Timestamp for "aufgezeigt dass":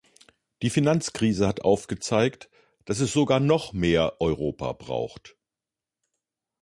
1.63-3.01